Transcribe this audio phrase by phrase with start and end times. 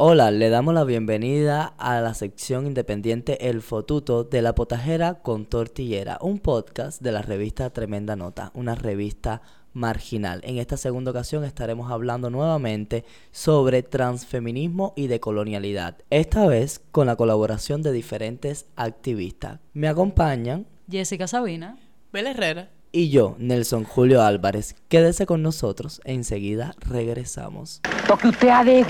[0.00, 5.44] Hola, le damos la bienvenida a la sección independiente El Fotuto de la Potajera con
[5.44, 9.42] Tortillera, un podcast de la revista Tremenda Nota, una revista
[9.72, 10.40] marginal.
[10.44, 17.16] En esta segunda ocasión estaremos hablando nuevamente sobre transfeminismo y decolonialidad, esta vez con la
[17.16, 19.58] colaboración de diferentes activistas.
[19.72, 21.76] Me acompañan Jessica Sabina,
[22.12, 24.76] Mel Herrera y yo, Nelson Julio Álvarez.
[24.88, 27.80] Quédese con nosotros, enseguida regresamos.
[28.08, 28.84] Lo que usted ha de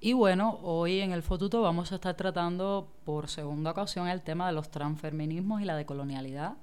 [0.00, 4.46] Y bueno, hoy en el Fotuto vamos a estar tratando por segunda ocasión el tema
[4.46, 6.56] de los transfeminismos y la decolonialidad.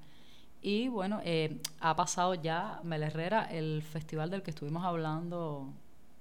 [0.61, 5.73] Y bueno, eh, ha pasado ya, Mel Herrera, el festival del que estuvimos hablando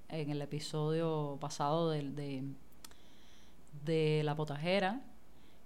[0.09, 2.43] en el episodio pasado de,
[3.85, 4.99] de La Potajera.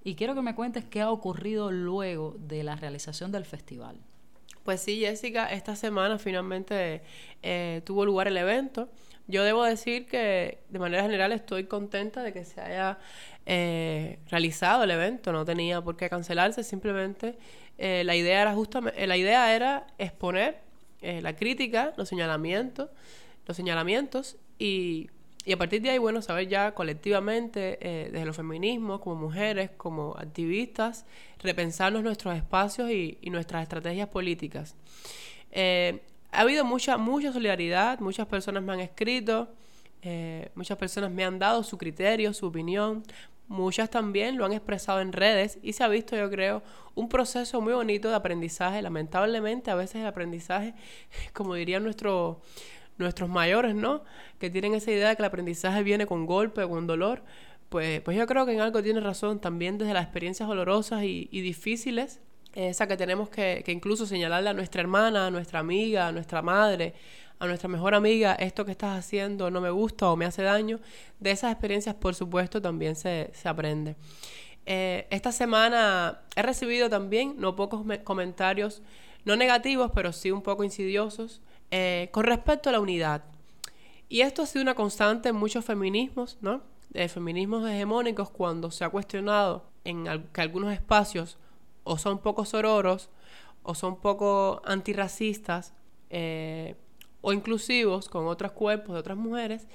[0.03, 3.97] Y quiero que me cuentes qué ha ocurrido luego de la realización del festival.
[4.63, 7.02] Pues sí, Jessica, esta semana finalmente
[7.41, 8.89] eh, tuvo lugar el evento.
[9.30, 12.97] Yo debo decir que de manera general estoy contenta de que se haya
[13.45, 17.38] eh, realizado el evento, no tenía por qué cancelarse, simplemente
[17.77, 20.57] eh, la idea era justamente, la idea era exponer
[21.02, 22.89] eh, la crítica, los señalamientos,
[23.45, 25.11] los señalamientos y,
[25.45, 27.77] y, a partir de ahí, bueno, saber ya colectivamente,
[28.11, 31.05] desde los feminismos, como mujeres, como activistas,
[31.38, 34.75] repensarnos nuestros espacios y nuestras estrategias políticas
[36.31, 39.49] ha habido mucha, mucha solidaridad, muchas personas me han escrito,
[40.02, 43.03] eh, muchas personas me han dado su criterio, su opinión,
[43.47, 46.61] muchas también lo han expresado en redes y se ha visto, yo creo,
[46.95, 48.81] un proceso muy bonito de aprendizaje.
[48.81, 50.75] Lamentablemente, a veces el aprendizaje,
[51.33, 52.38] como dirían nuestros
[52.97, 54.03] nuestros mayores, ¿no?
[54.39, 57.23] Que tienen esa idea de que el aprendizaje viene con golpe, con dolor.
[57.69, 61.27] Pues, pues yo creo que en algo tiene razón también desde las experiencias dolorosas y
[61.41, 62.19] difíciles
[62.53, 66.42] esa que tenemos que, que, incluso señalarle a nuestra hermana, a nuestra amiga, a nuestra
[66.42, 66.94] madre,
[67.39, 70.79] a nuestra mejor amiga, esto que estás haciendo no me gusta o me hace daño.
[71.19, 73.96] De esas experiencias, por supuesto, también se, se aprende.
[74.66, 78.81] Eh, esta semana he recibido también no pocos comentarios,
[79.25, 81.41] no negativos, pero sí un poco insidiosos,
[81.72, 83.24] eh, con respecto a la unidad.
[84.09, 86.62] Y esto ha sido una constante en muchos feminismos, ¿no?
[86.90, 91.38] De feminismos hegemónicos, cuando se ha cuestionado en que algunos espacios
[91.89, 93.09] o son poco sororos,
[93.63, 95.73] o son poco antirracistas,
[96.11, 96.75] eh,
[97.22, 99.67] o inclusivos con otros cuerpos de otras mujeres,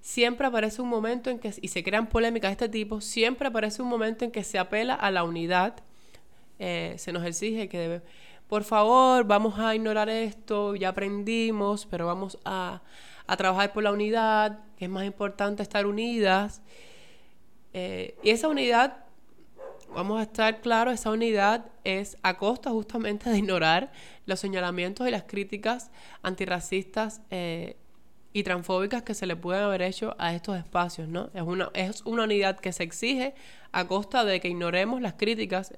[0.00, 3.82] siempre aparece un momento en que, y se crean polémicas de este tipo, siempre aparece
[3.82, 5.76] un momento en que se apela a la unidad,
[6.58, 8.02] eh, se nos exige que
[8.48, 12.82] por favor, vamos a ignorar esto, ya aprendimos, pero vamos a,
[13.28, 16.62] a trabajar por la unidad, que es más importante estar unidas.
[17.72, 19.04] Eh, y esa unidad
[19.94, 23.92] vamos a estar claros, esa unidad es a costa justamente de ignorar
[24.26, 25.90] los señalamientos y las críticas
[26.22, 27.76] antirracistas eh,
[28.32, 31.30] y transfóbicas que se le pueden haber hecho a estos espacios, ¿no?
[31.34, 33.34] Es una, es una unidad que se exige
[33.72, 35.74] a costa de que ignoremos las críticas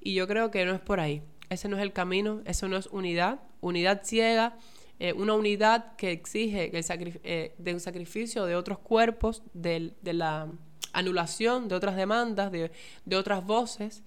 [0.00, 1.22] y yo creo que no es por ahí.
[1.48, 3.40] Ese no es el camino, eso no es unidad.
[3.60, 4.56] Unidad ciega,
[4.98, 10.48] eh, una unidad que exige el eh, de un sacrificio de otros cuerpos, de la
[10.96, 12.70] anulación de otras demandas, de,
[13.14, 14.02] otras voces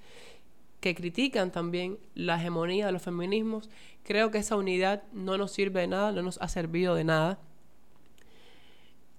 [0.80, 3.70] que critican también la hegemonía de los feminismos,
[4.04, 7.40] creo que esa unidad no nos sirve de nada, no nos ha servido de nada.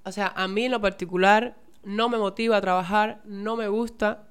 [0.05, 4.27] O sea, a mí en lo particular no me motiva a trabajar, no me gusta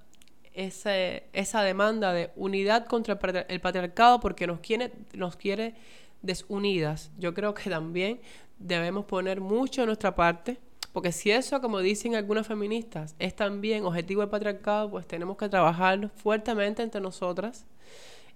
[0.53, 3.17] ese, esa demanda de unidad contra
[3.47, 5.75] el patriarcado porque nos quiere, nos quiere
[6.21, 7.11] desunidas.
[7.17, 8.19] Yo creo que también
[8.57, 10.59] debemos poner mucho de nuestra parte
[10.91, 15.47] porque si eso, como dicen algunas feministas, es también objetivo del patriarcado, pues tenemos que
[15.49, 17.65] trabajarlo fuertemente entre nosotras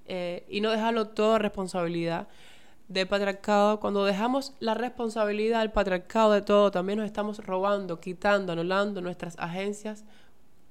[0.05, 2.27] eh, y no dejarlo todo responsabilidad
[2.87, 3.79] del patriarcado.
[3.79, 9.35] Cuando dejamos la responsabilidad del patriarcado de todo, también nos estamos robando, quitando, anulando nuestras
[9.39, 10.05] agencias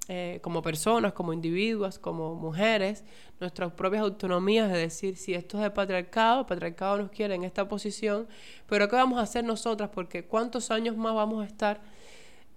[0.09, 3.05] eh, como personas, como individuos, como mujeres,
[3.39, 7.45] nuestras propias autonomías de decir si esto es el patriarcado, el patriarcado nos quiere en
[7.45, 8.27] esta posición,
[8.67, 9.91] pero ¿qué vamos a hacer nosotras?
[9.95, 11.81] Porque ¿cuántos años más vamos a estar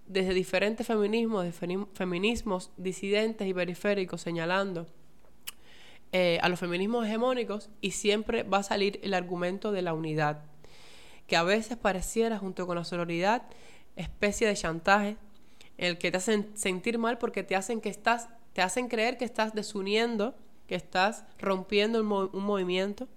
[0.08, 1.52] desde diferentes feminismos, de
[1.94, 4.86] feminismos disidentes y periféricos señalando
[6.12, 10.42] eh, a los feminismos hegemónicos y siempre va a salir el argumento de la unidad,
[11.26, 13.42] que a veces pareciera junto con la sororidad
[13.96, 15.16] especie de chantaje
[15.78, 19.24] el que te hacen sentir mal porque te hacen que estás, te hacen creer que
[19.24, 20.34] estás desuniendo,
[20.66, 23.08] que estás rompiendo un, movimiento.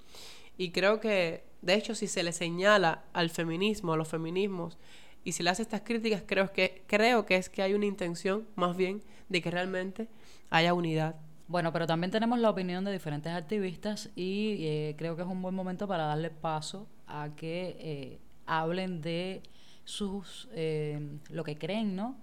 [0.57, 4.77] Y creo que, de hecho, si se le señala al feminismo, a los feminismos,
[5.23, 8.47] y se le hace estas críticas, creo que, creo que es que hay una intención
[8.55, 10.07] más bien de que realmente
[10.49, 11.15] haya unidad.
[11.47, 15.41] Bueno, pero también tenemos la opinión de diferentes activistas y eh, creo que es un
[15.41, 19.41] buen momento para darle paso a que eh, hablen de
[19.83, 20.99] sus eh,
[21.31, 22.15] lo que creen, ¿no?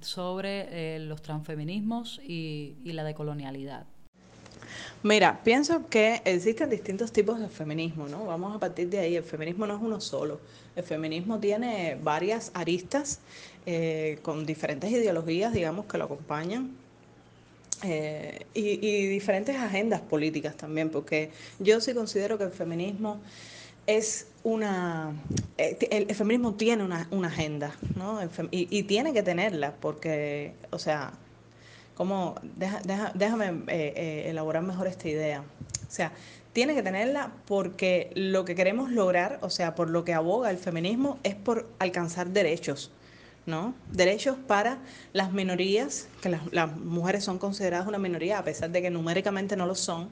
[0.00, 3.86] Sobre eh, los transfeminismos y, la decolonialidad.
[5.02, 8.24] Mira, pienso que existen distintos tipos de feminismo, ¿no?
[8.24, 9.16] Vamos a partir de ahí.
[9.16, 10.40] El feminismo no es uno solo.
[10.74, 13.20] El feminismo tiene varias aristas
[13.64, 16.76] eh, con diferentes ideologías, digamos, que lo acompañan.
[17.82, 23.20] Eh, y, diferentes agendas políticas también, porque yo sí considero que el feminismo
[23.86, 25.12] es una...
[25.58, 28.20] Eh, el, feminismo tiene una, una agenda, ¿no?
[28.50, 31.12] y, y, tiene que tenerla, porque, o sea,
[31.94, 35.40] como, deja, deja, déjame eh, eh, elaborar mejor esta idea.
[35.40, 36.12] O sea,
[36.52, 40.58] tiene que tenerla porque lo que queremos lograr, o sea, por lo que aboga el
[40.58, 42.90] feminismo, es por alcanzar derechos,
[43.46, 43.74] ¿no?
[43.92, 44.78] Derechos para
[45.12, 49.56] las minorías, que las, las mujeres son consideradas una minoría, a pesar de que numéricamente
[49.56, 50.10] no lo son.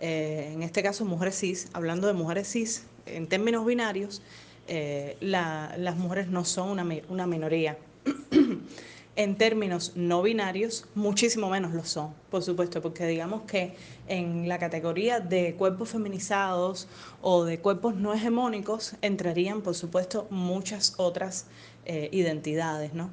[0.00, 4.22] En este caso, mujeres cis, hablando de mujeres cis, en términos binarios,
[4.66, 7.78] eh, la, las mujeres no son una, una minoría.
[9.16, 13.74] en términos no binarios, muchísimo menos lo son, por supuesto, porque digamos que
[14.08, 16.88] en la categoría de cuerpos feminizados
[17.22, 21.46] o de cuerpos no hegemónicos entrarían, por supuesto, muchas otras
[21.84, 23.10] eh, identidades, ¿no?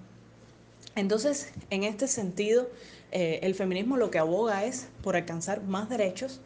[0.96, 2.68] Entonces, en este sentido,
[3.12, 6.42] eh, el feminismo lo que aboga es por alcanzar más derechos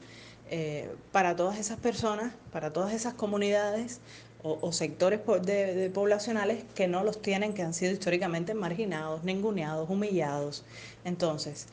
[0.49, 3.99] eh, para todas esas personas, para todas esas comunidades,
[4.43, 9.23] o, o sectores de, de poblacionales que no los tienen, que han sido históricamente marginados,
[9.23, 10.63] ninguneados, humillados.
[11.03, 11.65] Entonces,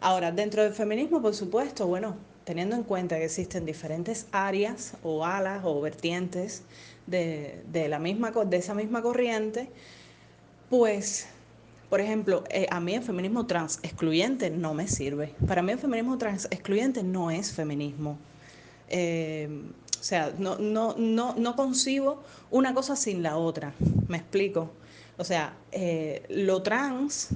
[0.00, 5.24] ahora, dentro del feminismo, por supuesto, bueno, teniendo en cuenta que existen diferentes áreas o
[5.24, 6.62] alas o vertientes
[7.06, 9.68] de, de, la misma, de esa misma corriente,
[10.68, 11.26] pues,
[11.90, 15.34] por ejemplo, eh, a mí el feminismo trans excluyente no me sirve.
[15.46, 18.16] Para mí el feminismo trans excluyente no es feminismo.
[18.88, 19.48] Eh,
[19.98, 23.74] o sea, no, no, no, no concibo una cosa sin la otra.
[24.08, 24.70] Me explico.
[25.18, 27.28] O sea, eh, lo trans,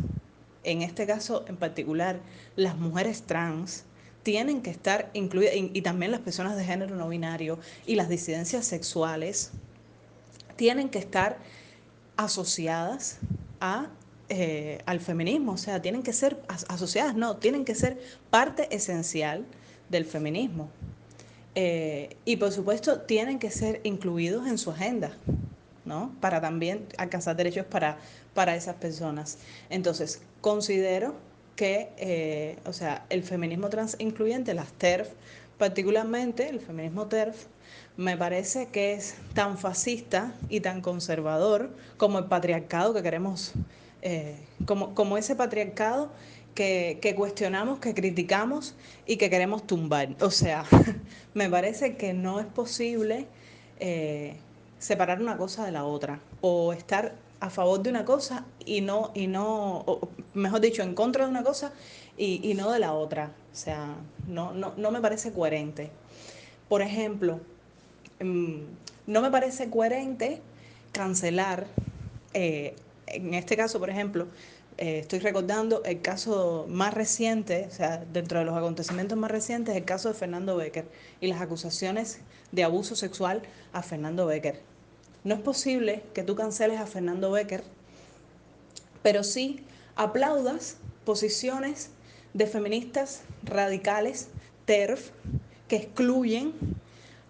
[0.62, 2.20] en este caso en particular,
[2.56, 3.84] las mujeres trans,
[4.22, 8.64] tienen que estar incluidas, y, también las personas de género no binario y las disidencias
[8.64, 9.50] sexuales,
[10.56, 11.38] tienen que estar
[12.16, 13.18] asociadas
[13.60, 13.88] a,
[14.36, 18.00] eh, al feminismo, o sea, tienen que ser as asociadas, no, tienen que ser
[18.30, 19.44] parte esencial
[19.90, 20.70] del feminismo.
[21.54, 25.12] Eh, y por supuesto tienen que ser incluidos en su agenda,
[25.84, 26.12] ¿no?
[26.20, 27.98] Para también alcanzar derechos para,
[28.34, 29.38] para esas personas.
[29.70, 31.14] Entonces, considero
[31.54, 35.10] que, eh, o sea, el feminismo trans incluyente, las TERF,
[35.58, 37.46] particularmente el feminismo TERF,
[37.96, 43.52] me parece que es tan fascista y tan conservador como el patriarcado que queremos,
[44.04, 44.36] eh,
[44.66, 46.12] como, como ese patriarcado
[46.54, 50.10] que, que, cuestionamos, que criticamos y que queremos tumbar.
[50.20, 50.64] O sea,
[51.34, 53.26] me parece que no es posible
[53.80, 54.36] eh,
[54.78, 59.10] separar una cosa de la otra o estar a favor de una cosa y no,
[59.14, 59.84] y no
[60.34, 61.72] mejor dicho, en contra de una cosa
[62.16, 63.32] y, y no de la otra.
[63.52, 63.94] O sea,
[64.28, 65.90] no, no, no, me parece coherente.
[66.68, 67.40] Por ejemplo,
[68.20, 68.60] mmm,
[69.06, 70.40] no me parece coherente
[70.92, 71.66] cancelar,
[72.34, 72.74] eh,
[73.06, 74.26] en este caso, por ejemplo,
[74.76, 79.76] eh, estoy recordando el caso más reciente, o sea, dentro de los acontecimientos más recientes,
[79.76, 80.86] el caso de Fernando Becker
[81.20, 82.18] y las acusaciones
[82.50, 84.60] de abuso sexual a Fernando Becker.
[85.22, 87.62] No es posible que tú canceles a Fernando Becker,
[89.02, 89.64] pero sí
[89.94, 91.90] aplaudas posiciones
[92.32, 94.28] de feministas radicales,
[94.64, 95.10] TERF,
[95.68, 96.52] que excluyen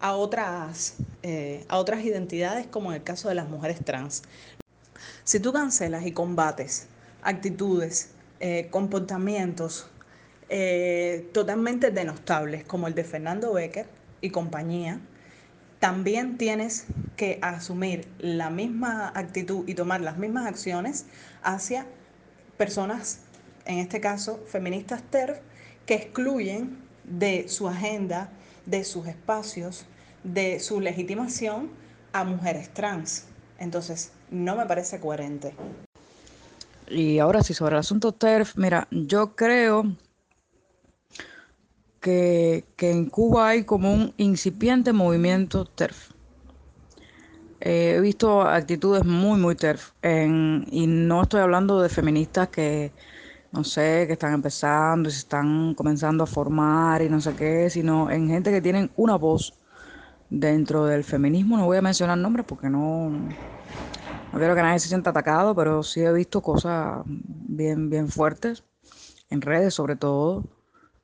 [0.01, 4.23] a otras, eh, a otras identidades, como en el caso de las mujeres trans.
[5.25, 6.87] Si tú cancelas y combates
[7.23, 9.87] actitudes, eh, comportamientos
[10.51, 13.87] eh, totalmente denostables, como el de Fernando Becker
[14.21, 15.01] y compañía,
[15.81, 16.85] también tienes
[17.17, 21.07] que asumir la misma actitud y tomar las mismas acciones
[21.43, 21.87] hacia
[22.59, 23.21] personas,
[23.65, 25.39] en este caso feministas TERF,
[25.87, 28.29] que excluyen de su agenda,
[28.67, 29.87] de sus espacios,
[30.23, 31.71] de su legitimación
[32.13, 33.25] a mujeres trans.
[33.59, 35.55] Entonces, no me parece coherente.
[36.89, 39.97] Y ahora sí, sobre el asunto TERF, mira, yo creo
[42.01, 46.11] que, que en Cuba hay como un incipiente movimiento TERF.
[47.61, 49.93] Eh, he visto actitudes muy, muy TERF.
[50.03, 52.93] Y no estoy hablando de feministas que,
[53.53, 57.71] no sé, que están empezando y se están comenzando a formar y no sé qué,
[57.71, 59.55] sino en gente que tienen una voz
[60.31, 61.57] dentro del feminismo.
[61.57, 65.83] No voy a mencionar nombres porque no, no quiero que nadie se sienta atacado, pero
[65.83, 68.65] sí he visto cosas bien, bien fuertes,
[69.31, 70.45] en redes sobre todo,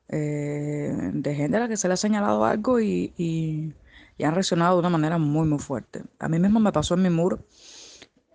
[0.09, 3.73] eh, de gente a la que se le ha señalado algo y, y,
[4.17, 6.03] y han reaccionado de una manera muy, muy fuerte.
[6.19, 7.39] A mí mismo me pasó en mi muro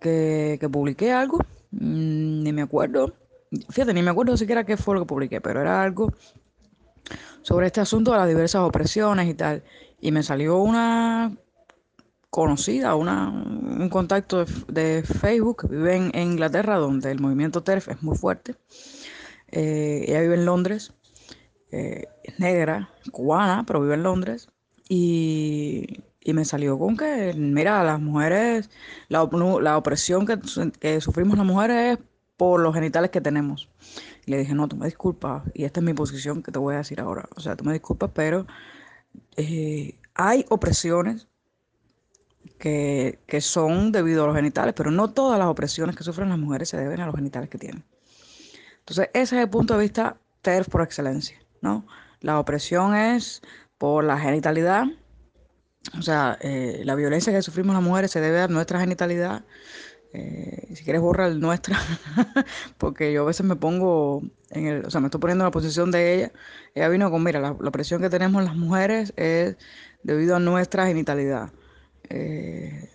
[0.01, 1.39] que, que publiqué algo,
[1.71, 3.13] mm, ni me acuerdo,
[3.69, 6.11] fíjate, ni me acuerdo siquiera qué fue lo que publiqué, pero era algo
[7.41, 9.63] sobre este asunto de las diversas opresiones y tal.
[9.99, 11.35] Y me salió una
[12.29, 18.17] conocida, una, un contacto de, Facebook vive en, Inglaterra, donde el movimiento TERF es muy
[18.17, 18.55] fuerte.
[19.49, 20.93] Eh, ella vive en Londres,
[21.71, 24.49] eh, es negra, cubana, pero vive en Londres.
[24.89, 28.69] Y, me salió con que, mira, las mujeres,
[29.07, 30.37] la, opresión que,
[30.79, 33.69] que, sufrimos las mujeres es por los genitales que tenemos.
[34.25, 36.75] Y le dije, no, tú me disculpas, y esta es mi posición que te voy
[36.75, 37.27] a decir ahora.
[37.35, 38.45] O sea, tú me disculpas, pero
[39.35, 41.27] eh, hay opresiones
[42.59, 46.39] que, que, son debido a los genitales, pero no todas las opresiones que sufren las
[46.39, 47.83] mujeres se deben a los genitales que tienen.
[48.79, 51.85] Entonces, ese es el punto de vista TERF por excelencia, ¿no?
[52.21, 53.41] La opresión es
[53.77, 54.85] por la genitalidad,
[55.97, 59.43] o sea, eh, la violencia que sufrimos las mujeres se debe a nuestra genitalidad.
[60.19, 61.77] Eh, si quieres borrar nuestra,
[62.79, 65.51] porque yo a veces me pongo en el, o sea, me estoy poniendo en la
[65.51, 66.31] posición de ella.
[66.73, 69.57] Ella vino con, mira, la, opresión que tenemos las mujeres es
[70.01, 71.51] debido a nuestra genitalidad.
[72.09, 72.89] Eh,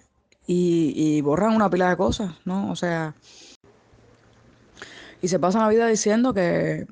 [0.48, 2.72] y, borran una pila de cosas, ¿no?
[2.72, 3.14] O sea,
[5.20, 6.88] y se pasan la vida diciendo que,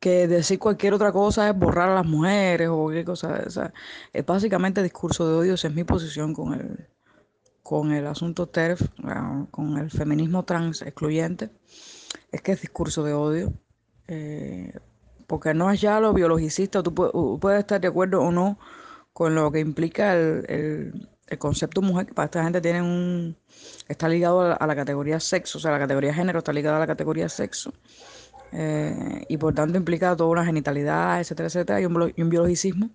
[0.00, 3.44] que decir cualquier otra cosa es borrar a las mujeres o qué cosa.
[3.46, 3.72] O sea,
[4.12, 6.88] es básicamente discurso de odio, esa es mi posición con el,
[7.68, 8.80] con el asunto TERF,
[9.50, 11.50] con el feminismo trans excluyente,
[12.32, 13.52] es que es discurso de odio.
[14.06, 14.72] Eh,
[15.26, 18.58] porque no es ya lo biologicista, tú puedes, estar de acuerdo o no
[19.12, 23.36] con lo que implica el, el concepto mujer, que para esta gente tiene un,
[23.86, 26.86] está ligado a la, categoría sexo, o sea, la categoría género está ligada a la
[26.86, 27.74] categoría sexo.
[28.50, 32.88] Eh, y por tanto implica toda una genitalidad, etcétera, etcétera, y un, y un biologicismo.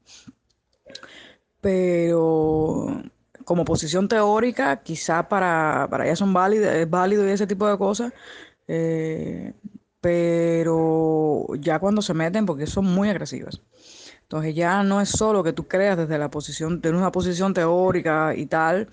[1.61, 3.03] Pero
[3.45, 7.77] como posición teórica, quizá para, para ellas son válidas, es válido y ese tipo de
[7.77, 8.13] cosas,
[8.67, 9.53] eh,
[10.01, 13.61] pero ya cuando se meten, porque son muy agresivas.
[14.23, 18.35] Entonces ya no es solo que tú creas desde la posición, de una posición teórica
[18.35, 18.89] y tal,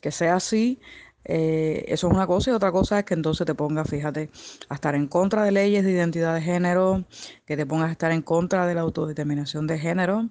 [0.00, 0.80] que sea así,
[1.24, 4.30] eh, eso es una cosa y otra cosa es que entonces te pongas, fíjate,
[4.68, 7.04] a estar en contra de leyes de identidad de género,
[7.46, 10.28] que te pongas a estar en contra de la autodeterminación de género,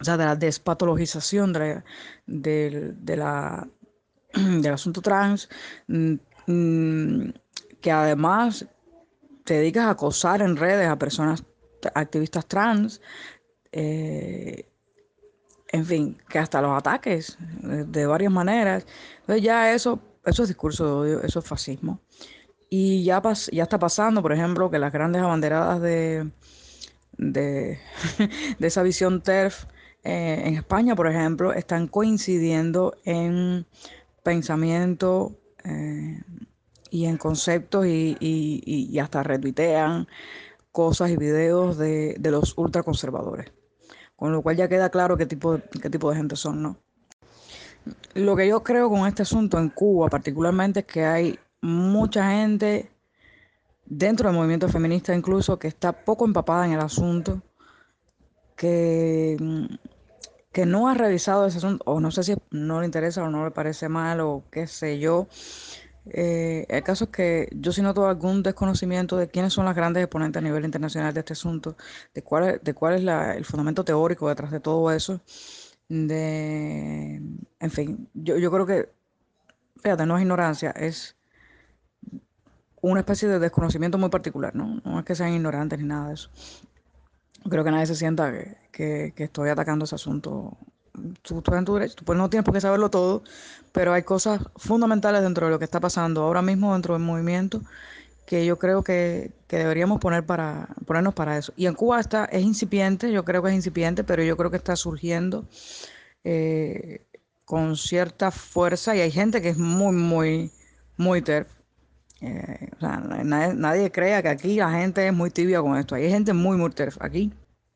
[0.00, 1.82] o sea, de la despatologización de,
[2.26, 2.94] de,
[4.34, 5.48] del asunto trans,
[5.88, 6.14] mm,
[6.46, 7.32] mm,
[7.80, 8.66] que además
[9.44, 11.44] te dedicas a acosar en redes a personas
[11.94, 13.00] activistas trans,
[13.72, 14.66] eh,
[15.72, 18.86] en fin, que hasta los ataques de, varias maneras.
[19.20, 22.00] Entonces ya eso, eso es discurso de odio, eso es fascismo.
[22.68, 26.30] Y ya, ya está pasando, por ejemplo, que las grandes abanderadas de,
[27.18, 27.78] de,
[28.60, 29.66] esa visión TERF
[30.04, 33.66] eh, en España, por ejemplo, están coincidiendo en
[34.22, 36.20] pensamiento eh,
[36.90, 40.08] y en conceptos y, y, hasta retuitean
[40.72, 43.52] cosas y videos de, de los ultraconservadores
[44.20, 46.76] con lo cual ya queda claro qué tipo qué tipo de gente son, ¿no?
[48.12, 52.90] Lo que yo creo con este asunto en Cuba particularmente es que hay mucha gente
[53.86, 57.42] dentro del movimiento feminista incluso que está poco empapada en el asunto,
[58.56, 59.38] que,
[60.52, 63.44] que no ha revisado ese asunto, o no sé si no le interesa o no
[63.44, 65.28] le parece mal o qué sé yo,
[66.06, 70.02] eh, el caso es que yo sí noto algún desconocimiento de quiénes son las grandes
[70.02, 71.76] exponentes a nivel internacional de este asunto,
[72.14, 75.20] de cuál es, de cuál es el fundamento teórico detrás de todo eso.
[75.88, 77.20] De,
[77.60, 78.90] en fin, yo, yo creo que,
[79.82, 81.16] fíjate, no es ignorancia, es
[82.80, 84.80] una especie de desconocimiento muy particular, ¿no?
[84.84, 86.30] No es que sean ignorantes ni nada de eso.
[87.48, 88.32] Creo que nadie se sienta
[88.70, 90.56] que, que estoy atacando ese asunto
[91.22, 93.22] tú, estás en tu derecho, tú pues no tienes por qué saberlo todo,
[93.72, 97.62] pero hay cosas fundamentales dentro de lo que está pasando ahora mismo dentro del movimiento
[98.26, 101.52] que yo creo que, deberíamos poner para, ponernos para eso.
[101.56, 104.56] Y en Cuba está, es incipiente, yo creo que es incipiente, pero yo creo que
[104.56, 105.48] está surgiendo
[106.22, 107.04] eh,
[107.44, 110.52] con cierta fuerza y hay gente que es muy, muy,
[110.96, 111.48] muy terf.
[112.20, 115.94] Eh, o sea, nadie, crea que aquí la gente es muy tibia con esto.
[115.94, 117.32] Hay gente muy, muy aquí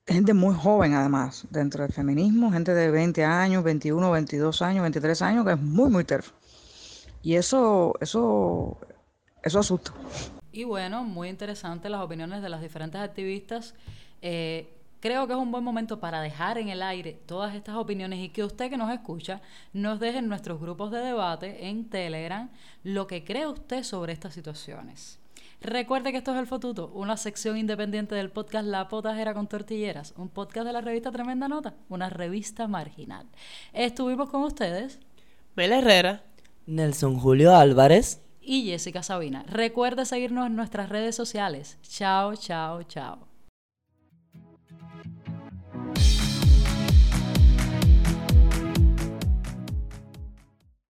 [0.06, 5.22] gente muy joven además dentro del feminismo, gente de 20 años, 21, 22 años, 23
[5.22, 6.32] años, que es muy, muy terf.
[7.22, 8.78] Y eso, eso,
[9.42, 9.92] eso asusta.
[10.52, 13.74] Y bueno, muy interesante las opiniones de las diferentes activistas.
[14.20, 14.68] Eh,
[15.04, 18.30] creo que es un buen momento para dejar en el aire todas estas opiniones y
[18.30, 19.42] que usted que nos escucha
[19.74, 22.48] nos deje en nuestros grupos de debate en Telegram
[22.84, 25.18] lo que cree usted sobre estas situaciones.
[25.60, 30.14] Recuerde que esto es El Fotuto, una sección independiente del podcast La Potajera con Tortilleras,
[30.16, 33.26] un podcast de la revista Tremenda Nota, una revista marginal.
[33.74, 35.00] Estuvimos con ustedes
[35.54, 36.22] Mel Herrera.
[36.64, 38.22] Nelson Julio Álvarez.
[38.40, 39.44] y Jessica Sabina.
[39.48, 41.76] Recuerde seguirnos en nuestras redes sociales.
[41.82, 43.33] Chao, chao, chao.